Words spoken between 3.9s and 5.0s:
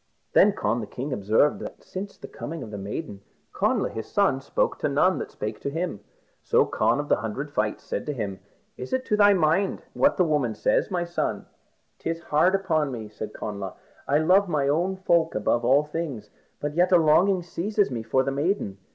his son spoke to